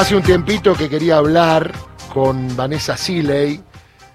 [0.00, 1.72] Hace un tiempito que quería hablar
[2.10, 3.60] con Vanessa Siley,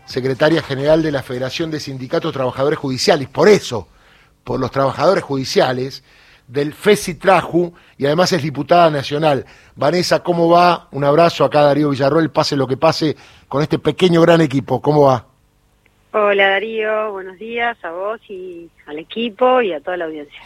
[0.06, 3.88] secretaria general de la Federación de Sindicatos Trabajadores Judiciales, por eso,
[4.44, 6.04] por los trabajadores judiciales,
[6.48, 9.46] del FESI-TRAJU y además es diputada nacional.
[9.76, 10.88] Vanessa, ¿cómo va?
[10.90, 13.16] Un abrazo acá Darío Villarroel, pase lo que pase
[13.48, 14.82] con este pequeño gran equipo.
[14.82, 15.28] ¿Cómo va?
[16.14, 20.42] Hola Darío, buenos días a vos y al equipo y a toda la audiencia.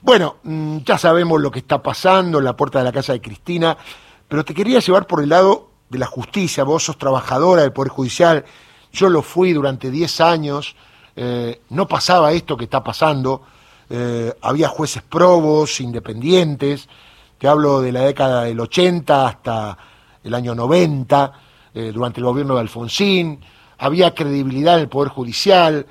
[0.00, 3.20] Bueno, mm, ya sabemos lo que está pasando en la puerta de la casa de
[3.20, 3.76] Cristina,
[4.28, 6.64] pero te quería llevar por el lado de la justicia.
[6.64, 8.44] Vos sos trabajadora del Poder Judicial,
[8.92, 10.74] yo lo fui durante 10 años,
[11.14, 13.42] eh, no pasaba esto que está pasando,
[13.88, 16.88] eh, había jueces probos, independientes,
[17.38, 19.78] te hablo de la década del 80 hasta
[20.24, 21.32] el año 90,
[21.74, 23.40] eh, durante el gobierno de Alfonsín,
[23.78, 25.86] había credibilidad en el Poder Judicial.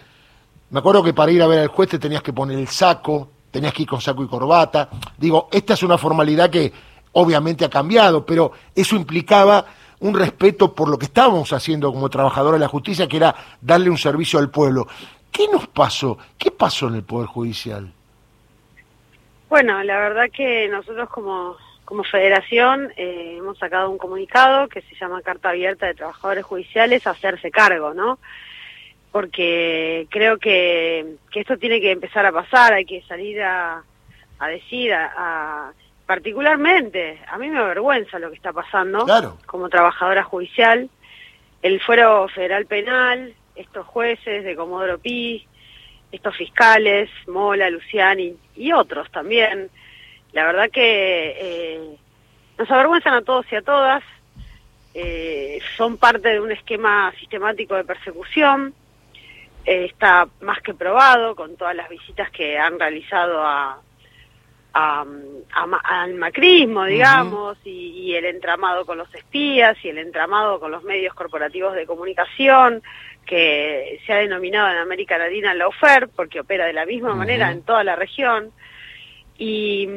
[0.71, 3.29] Me acuerdo que para ir a ver al juez te tenías que poner el saco,
[3.51, 4.89] tenías que ir con saco y corbata.
[5.17, 6.73] Digo, esta es una formalidad que
[7.17, 9.65] obviamente ha cambiado, pero eso implicaba
[9.99, 13.89] un respeto por lo que estábamos haciendo como trabajadores de la justicia, que era darle
[13.89, 14.87] un servicio al pueblo.
[15.31, 16.17] ¿Qué nos pasó?
[16.37, 17.91] ¿Qué pasó en el Poder Judicial?
[19.49, 24.95] Bueno, la verdad que nosotros como, como federación eh, hemos sacado un comunicado que se
[24.95, 28.19] llama Carta Abierta de Trabajadores Judiciales a hacerse cargo, ¿no?
[29.13, 33.81] Porque creo que, que esto tiene que empezar a pasar, hay que salir a,
[34.39, 35.71] a decir, a,
[36.05, 39.05] particularmente, a mí me avergüenza lo que está pasando
[39.45, 40.89] como trabajadora judicial,
[41.61, 45.47] el fuero federal penal, estos jueces de Comodoro Pi,
[46.11, 49.69] estos fiscales, Mola, Luciani y otros también,
[50.31, 51.97] la verdad que eh,
[52.57, 54.03] nos avergüenzan a todos y a todas,
[54.93, 58.73] eh, son parte de un esquema sistemático de persecución,
[59.65, 63.81] eh, está más que probado con todas las visitas que han realizado a,
[64.75, 71.13] al macrismo, digamos, y, el entramado con los espías y el entramado con los medios
[71.13, 72.83] corporativos de comunicación,
[73.25, 77.51] que se ha denominado en América Latina la OFER, porque opera de la misma manera
[77.51, 78.51] en toda la región.
[79.37, 79.87] Y,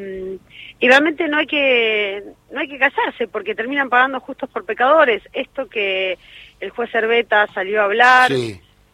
[0.81, 5.23] realmente no hay que no hay que callarse porque terminan pagando justos por pecadores.
[5.33, 6.19] Esto que
[6.61, 8.33] el juez Cerveta salió a hablar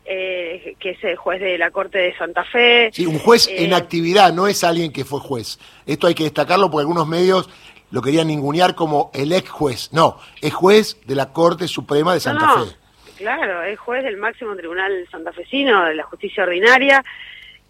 [0.05, 2.91] eh, que es el juez de la Corte de Santa Fe.
[2.93, 5.59] Sí, un juez en eh, actividad, no es alguien que fue juez.
[5.87, 7.49] Esto hay que destacarlo porque algunos medios
[7.91, 9.91] lo querían ningunear como el ex juez.
[9.93, 12.77] No, es juez de la Corte Suprema de Santa Fe.
[13.17, 17.05] Claro, es juez del máximo tribunal santafesino, de la justicia ordinaria.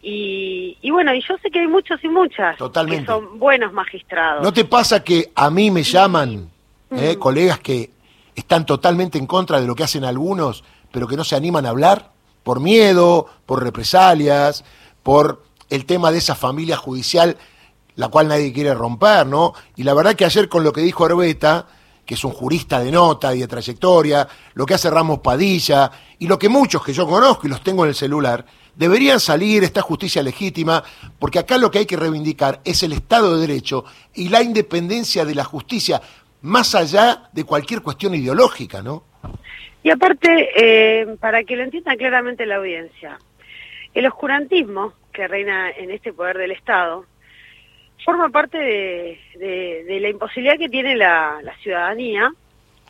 [0.06, 4.42] Y, bueno, y yo sé que hay muchos y muchas que son buenos magistrados.
[4.42, 6.50] ¿No te pasa que a mí me llaman
[6.90, 7.90] eh, colegas que
[8.34, 10.62] están totalmente en contra de lo que hacen algunos,
[10.92, 12.13] pero que no se animan a hablar?
[12.44, 14.64] Por miedo, por represalias,
[15.02, 17.36] por el tema de esa familia judicial,
[17.96, 19.54] la cual nadie quiere romper, ¿no?
[19.74, 21.66] Y la verdad que ayer con lo que dijo Arbeta,
[22.06, 26.26] que es un jurista de nota y de trayectoria, lo que hace Ramos Padilla, y
[26.26, 28.44] lo que muchos que yo conozco y los tengo en el celular,
[28.74, 30.82] deberían salir esta justicia legítima,
[31.18, 33.84] porque acá lo que hay que reivindicar es el Estado de Derecho
[34.14, 36.02] y la independencia de la justicia,
[36.42, 39.04] más allá de cualquier cuestión ideológica, ¿no?
[39.84, 43.18] Y aparte, eh, para que lo entienda claramente la audiencia,
[43.92, 47.04] el oscurantismo que reina en este poder del Estado
[48.02, 52.32] forma parte de, la imposibilidad que tiene la, ciudadanía,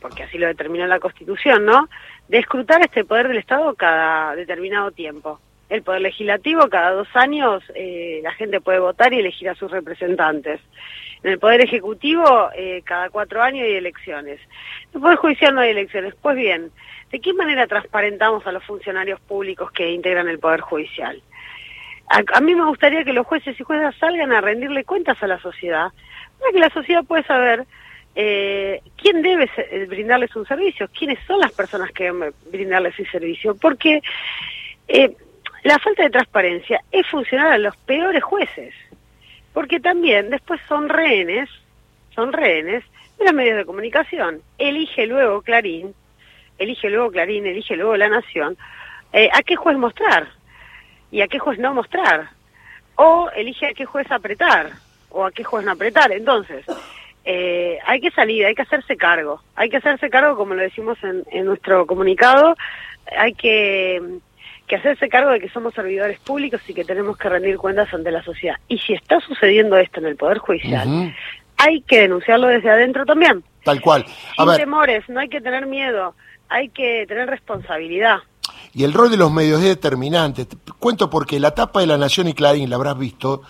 [0.00, 1.88] porque así lo determina la Constitución, ¿no?,
[2.28, 5.40] de escrutar este poder del Estado cada determinado tiempo.
[5.68, 9.68] El poder legislativo, cada dos años, eh, la gente puede votar y elegir a sus
[9.68, 10.60] representantes.
[11.24, 14.38] En el Poder Ejecutivo, eh, cada cuatro años hay elecciones.
[14.40, 16.14] En el Poder Judicial no hay elecciones.
[16.20, 16.70] Pues bien,
[17.10, 21.22] ¿de qué manera transparentamos a los funcionarios públicos que integran el Poder Judicial?
[22.08, 25.40] A, mí me gustaría que los jueces y juezas salgan a rendirle cuentas a la
[25.40, 25.88] sociedad,
[26.38, 27.64] para que la sociedad pueda saber
[28.14, 33.10] eh, quién debe eh, brindarles un servicio, quiénes son las personas que deben brindarles ese
[33.10, 34.02] servicio, porque
[35.62, 38.74] la falta de transparencia es funcionar a los peores jueces
[39.54, 41.48] porque también después son rehenes,
[42.14, 42.84] son rehenes
[43.18, 44.42] de los medios de comunicación.
[44.58, 45.94] Elige luego Clarín,
[46.58, 48.58] elige luego Clarín, elige luego La Nación,
[49.12, 50.28] eh, a qué juez mostrar
[51.10, 52.30] y a qué juez no mostrar,
[52.96, 54.72] o elige a qué juez apretar
[55.10, 56.10] o a qué juez no apretar.
[56.10, 56.66] Entonces,
[57.24, 60.98] eh, hay que salir, hay que hacerse cargo, hay que hacerse cargo, como lo decimos
[61.02, 62.56] en nuestro comunicado,
[63.16, 64.02] hay que
[64.74, 68.10] que hacerse cargo de que somos servidores públicos y que tenemos que rendir cuentas ante
[68.10, 68.56] la sociedad.
[68.66, 71.14] Y si está sucediendo esto en el Poder Judicial,
[71.56, 73.44] hay que denunciarlo desde adentro también.
[73.62, 74.04] Tal cual.
[74.36, 76.14] Sin temores, no hay que tener miedo,
[76.48, 78.18] hay que tener responsabilidad.
[78.72, 80.44] Y el rol de los medios es determinante.
[80.44, 83.42] Te cuento porque la tapa de La Nación y Clarín, la habrás visto,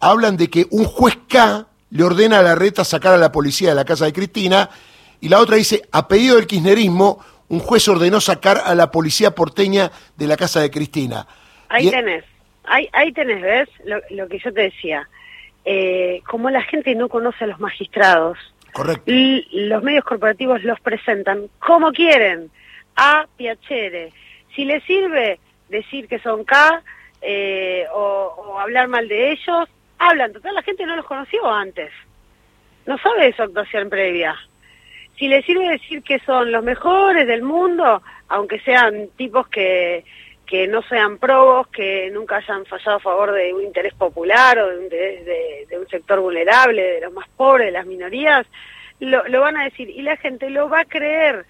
[0.00, 3.68] hablan de que un juez K le ordena a la reta sacar a la policía
[3.68, 4.68] de la casa de Cristina
[5.20, 9.32] Y la otra dice, a pedido del kirchnerismo, un juez ordenó sacar a la policía
[9.32, 11.26] porteña de la casa de Cristina.
[11.68, 12.24] Ahí tenés,
[12.64, 13.68] ahí, ahí tenés, ¿ves?
[14.10, 15.08] Lo, que yo te decía.
[15.64, 18.38] Eh, como la gente no conoce a los magistrados,
[18.72, 19.04] Correcto.
[19.06, 22.50] los medios corporativos los presentan como quieren,
[22.96, 24.12] a piacere.
[24.54, 25.38] Si les sirve
[25.68, 26.82] decir que son K
[27.22, 29.68] eh, o, hablar mal de ellos,
[29.98, 30.32] hablan.
[30.32, 31.90] Total, la gente no los conoció antes.
[32.86, 34.36] No sabe de su actuación previa.
[35.16, 40.04] Si les sirve decir que son los mejores del mundo, aunque sean tipos que,
[40.46, 44.70] que no sean probos, que nunca hayan fallado a favor de un interés popular o
[44.70, 48.46] de un interés de, un sector vulnerable, de los más pobres, de las minorías,
[49.00, 49.88] lo, lo van a decir.
[49.88, 51.44] Y la gente lo va a creer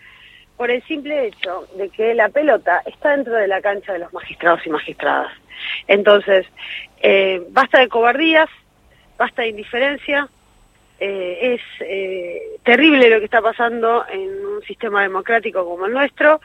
[0.56, 4.12] por el simple hecho de que la pelota está dentro de la cancha de los
[4.12, 5.32] magistrados y magistradas.
[5.88, 6.46] Entonces,
[7.02, 8.48] eh, basta de cobardías,
[9.18, 10.28] basta de indiferencia,
[11.00, 16.40] eh, es eh, terrible lo que está pasando en un sistema democrático como el nuestro,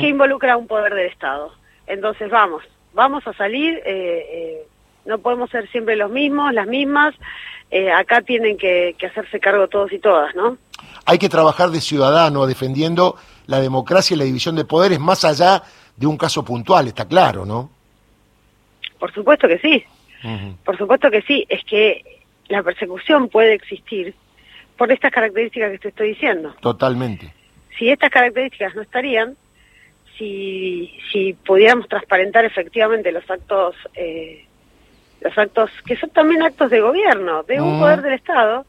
[0.00, 1.52] que involucra un poder del Estado.
[1.86, 2.62] Entonces, vamos,
[2.92, 3.80] vamos a salir,
[5.04, 7.14] no podemos ser siempre los mismos, las mismas,
[7.96, 10.58] acá tienen que, que hacerse cargo todos y todas, ¿no?
[11.06, 13.16] Hay que trabajar de ciudadano defendiendo
[13.46, 15.62] la democracia y la división de poderes más allá
[15.96, 17.70] de un caso puntual, está claro, ¿no?
[18.98, 19.84] Por supuesto que sí,
[20.64, 22.21] por supuesto que sí, es que
[22.52, 24.14] la persecución puede existir
[24.76, 26.54] por estas características que te estoy diciendo.
[26.60, 27.32] Totalmente.
[27.78, 29.36] Si estas características no estarían,
[30.18, 34.44] si, si pudiéramos transparentar efectivamente los actos, eh,
[35.20, 38.66] los actos que son también actos de gobierno, de un poder del Estado,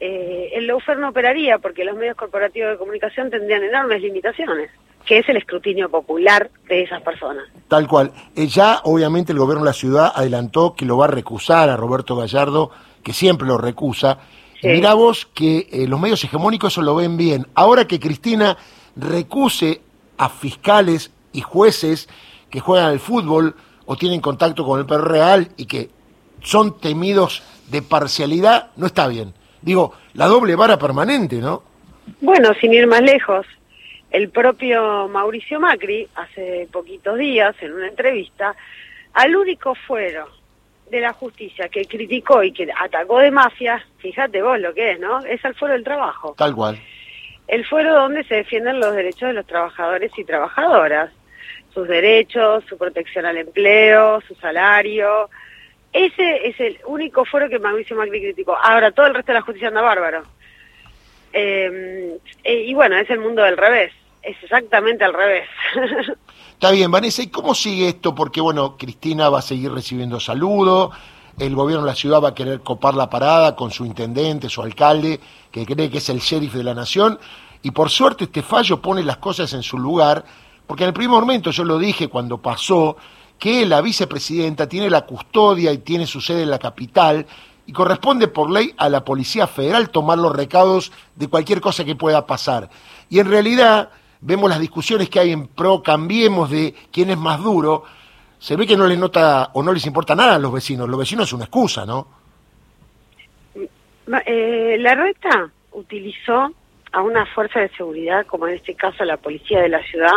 [0.00, 4.70] eh, el lawfare no operaría porque los medios corporativos de comunicación tendrían enormes limitaciones,
[5.06, 7.44] que es el escrutinio popular de esas personas.
[7.68, 8.10] Tal cual.
[8.34, 11.76] Eh, ya, obviamente, el gobierno de la ciudad adelantó que lo va a recusar a
[11.76, 12.72] Roberto Gallardo,
[13.02, 14.18] que siempre lo recusa.
[14.62, 17.46] Mira vos que eh, los medios hegemónicos eso lo ven bien.
[17.54, 18.58] Ahora que Cristina
[18.94, 19.80] recuse
[20.18, 22.08] a fiscales y jueces
[22.50, 23.54] que juegan al fútbol
[23.86, 25.88] o tienen contacto con el perro real y que
[26.42, 29.32] son temidos de parcialidad, no está bien.
[29.62, 31.62] Digo, la doble vara permanente, ¿no?
[32.20, 33.46] Bueno, sin ir más lejos,
[34.10, 38.54] el propio Mauricio Macri, hace poquitos días, en una entrevista,
[39.12, 40.39] al único fuero
[40.90, 45.00] de la justicia que criticó y que atacó de mafia, fíjate vos lo que es,
[45.00, 45.20] ¿no?
[45.20, 46.34] Es el fuero del trabajo.
[46.36, 46.78] Tal cual.
[47.48, 51.10] El fuero donde se defienden los derechos de los trabajadores y trabajadoras,
[51.72, 55.28] sus derechos, su protección al empleo, su salario,
[55.92, 58.56] ese es el único foro que Mauricio Macri criticó.
[58.56, 60.22] Ahora, todo el resto de la justicia anda bárbaro.
[61.32, 63.92] Em, eh, y bueno, es el mundo del revés.
[64.22, 65.48] Es exactamente al revés.
[66.52, 68.14] Está bien, Vanessa, ¿y cómo sigue esto?
[68.14, 70.94] Porque, bueno, Cristina va a seguir recibiendo saludos,
[71.38, 74.60] el gobierno de la ciudad va a querer copar la parada con su intendente, su
[74.60, 75.20] alcalde,
[75.50, 77.18] que cree que es el sheriff de la nación,
[77.62, 80.22] y por suerte este fallo pone las cosas en su lugar,
[80.66, 82.96] porque en el primer momento, yo lo dije cuando pasó,
[83.38, 87.26] que la vicepresidenta tiene la custodia y tiene su sede en la capital
[87.66, 91.96] y corresponde por ley a la Policía Federal tomar los recados de cualquier cosa que
[91.96, 92.68] pueda pasar.
[93.08, 93.90] Y en realidad
[94.20, 97.84] vemos las discusiones que hay en pro cambiemos de quién es más duro,
[98.38, 100.88] se ve que no les nota o no les importa nada a los vecinos.
[100.88, 102.08] Los vecinos es una excusa, ¿no?
[104.26, 106.52] Eh, la reta utilizó
[106.92, 110.14] a una fuerza de seguridad, como en este caso la policía de la ciudad,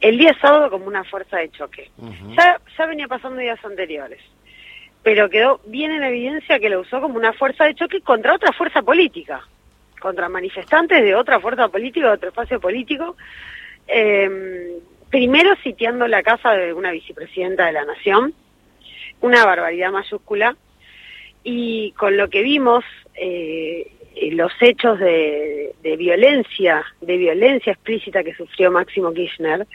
[0.00, 1.90] el día sábado como una fuerza de choque.
[2.36, 4.20] ya, ya venía pasando días anteriores,
[5.02, 8.52] pero quedó bien en evidencia que lo usó como una fuerza de choque contra otra
[8.52, 9.46] fuerza política,
[10.00, 13.16] contra manifestantes de otra fuerza política, de otro espacio político,
[13.88, 14.78] eh,
[15.10, 18.34] primero sitiando la casa de una vicepresidenta de la Nación,
[19.20, 20.56] una barbaridad mayúscula,
[21.42, 22.84] y con lo que vimos,
[23.14, 23.92] eh,
[24.32, 29.66] los hechos de, violencia, de violencia explícita que sufrió Máximo Kirchner,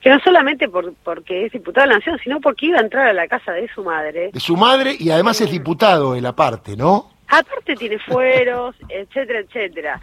[0.00, 3.08] que no solamente por, porque es diputado de la Nación, sino porque iba a entrar
[3.08, 4.30] a la casa de su madre.
[4.32, 7.10] De su madre y además es diputado en la parte, ¿no?
[7.30, 10.00] Aparte tiene fueros, etcétera, etcétera.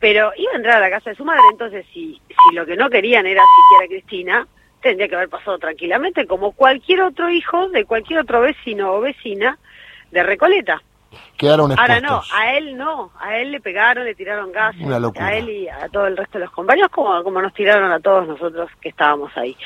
[0.00, 2.76] Pero iba a entrar a la casa de su madre, entonces si, si lo que
[2.76, 4.48] no querían era siquiera a Cristina,
[4.80, 9.58] tendría que haber pasado tranquilamente como cualquier otro hijo de cualquier otro vecino o vecina
[10.10, 10.82] de Recoleta.
[11.36, 14.74] Quedaron Ahora no, a él no, a él le pegaron, le tiraron gas,
[15.18, 18.00] a él y a todo el resto de los compañeros, como, como nos tiraron a
[18.00, 19.56] todos nosotros que estábamos ahí.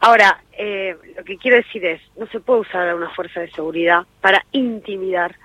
[0.00, 4.04] Ahora, eh, lo que quiero decir es, no se puede usar una fuerza de seguridad
[4.20, 5.36] para intimidar,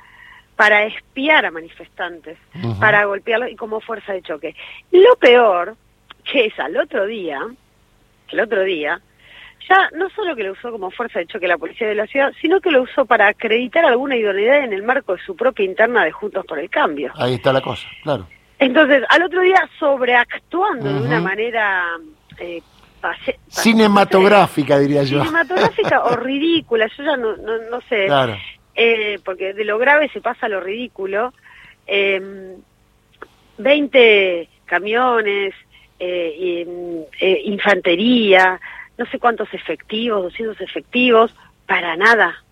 [0.56, 2.38] para espiar a manifestantes,
[2.80, 4.56] para golpearlos y como fuerza de choque.
[4.92, 5.76] Lo peor,
[6.24, 7.42] que es al otro día,
[8.30, 9.02] el otro día,
[9.68, 12.32] ya no solo que lo usó como fuerza de choque la policía de la ciudad,
[12.40, 16.06] sino que lo usó para acreditar alguna idoneidad en el marco de su propia interna
[16.06, 17.12] de Juntos por el Cambio.
[17.16, 18.28] Ahí está la cosa, claro.
[18.58, 21.84] Entonces, al otro día sobreactuando de una manera
[22.40, 22.62] eh,
[23.50, 25.20] cinematográfica, diría yo.
[25.20, 28.06] Cinematográfica o ridícula, yo ya no, no, no sé.
[28.06, 28.38] Claro.
[28.76, 31.34] Eh, porque de lo grave se pasa a lo ridículo.
[31.88, 32.56] Eh,
[33.58, 35.54] 20 camiones,
[36.00, 36.66] eh,
[37.20, 38.60] eh, infantería,
[38.98, 41.34] no sé cuántos efectivos, 200 efectivos,
[41.66, 42.44] para nada,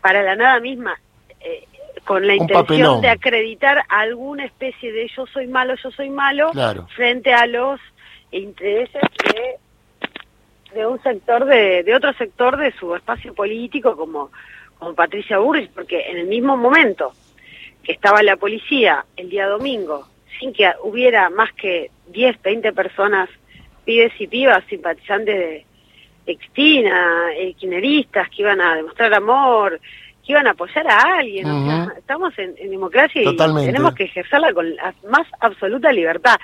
[0.00, 0.98] para la nada misma,
[1.40, 1.64] eh,
[2.04, 6.52] con la intención de acreditar alguna especie de yo soy malo, yo soy malo,
[6.94, 7.80] frente a los
[8.30, 14.30] intereses de, de un sector, de, de otro sector de su espacio político como,
[14.80, 17.12] como Patricia Burris, porque en el mismo momento
[17.84, 20.08] que estaba la policía el día domingo
[20.40, 23.28] sin que hubiera más que 10, 20 personas,
[23.84, 25.66] pibes y pibas, simpatizantes de,
[26.26, 29.80] Extina, equineristas, que iban a demostrar amor,
[30.24, 31.46] que iban a apoyar a alguien.
[31.96, 36.36] estamos en, democracia y tenemos que ejercerla con la más absoluta libertad.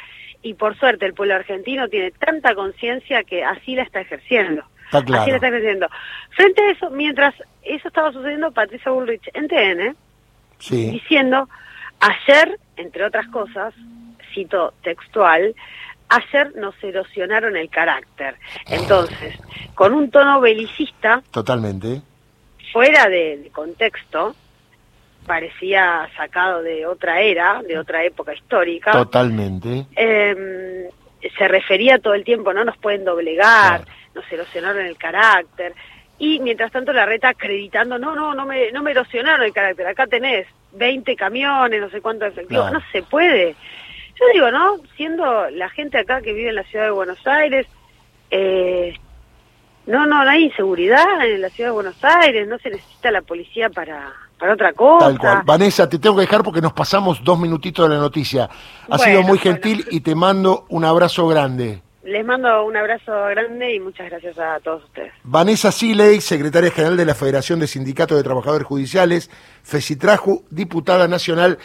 [0.46, 4.62] Y por suerte el pueblo argentino tiene tanta conciencia que así la está ejerciendo.
[4.92, 5.88] Así la está ejerciendo.
[6.30, 7.34] Frente a eso, mientras
[7.64, 9.96] eso estaba sucediendo, Patricia Bullrich en TN,
[10.92, 11.48] diciendo,
[11.98, 13.74] ayer entre otras cosas,
[14.32, 15.54] cito textual,
[16.08, 18.36] ayer nos erosionaron el carácter.
[18.66, 19.36] Entonces,
[19.74, 21.22] con un tono belicista.
[21.32, 22.02] Totalmente.
[22.72, 24.36] Fuera de, contexto,
[25.26, 28.92] parecía sacado de otra era, de otra época histórica.
[28.92, 29.86] Totalmente.
[29.94, 30.88] Em,
[31.36, 35.74] se refería todo el tiempo, no nos pueden doblegar, nos erosionaron el carácter.
[36.18, 39.86] Y mientras tanto la reta acreditando, no, no, no me, no me erosionaron el carácter,
[39.86, 43.54] acá tenés 20 camiones, no sé cuántos efectivos, no se puede.
[44.18, 44.78] Yo digo, ¿no?
[44.96, 47.66] Siendo la gente acá que vive en la ciudad de Buenos Aires,
[48.30, 48.94] eh,
[49.86, 53.22] no, no, no hay inseguridad en la ciudad de Buenos Aires, no se necesita la
[53.22, 55.06] policía para, para otra cosa.
[55.06, 55.42] Tal cual.
[55.44, 58.48] Vanessa, te tengo que dejar porque nos pasamos dos minutitos de la noticia.
[58.90, 61.82] Ha sido muy gentil y te mando un abrazo grande.
[62.06, 65.12] Les mando un abrazo grande y muchas gracias a todos ustedes.
[65.24, 69.28] Vanessa Siley, secretaria general de la Federación de Sindicatos de Trabajadores Judiciales,
[69.64, 71.54] FECITRAJU, diputada nacional